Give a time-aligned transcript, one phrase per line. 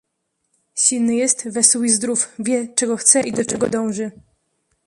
[0.75, 4.11] "Silny jest, wesół i zdrów, wie, czego chce i do czego dąży."